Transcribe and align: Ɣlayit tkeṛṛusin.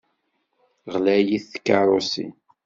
Ɣlayit 0.93 1.45
tkeṛṛusin. 1.53 2.33